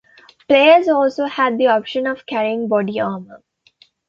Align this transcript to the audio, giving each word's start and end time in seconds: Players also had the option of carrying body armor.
Players 0.47 0.87
also 0.87 1.25
had 1.25 1.59
the 1.59 1.67
option 1.67 2.07
of 2.07 2.25
carrying 2.25 2.67
body 2.67 2.99
armor. 2.99 3.43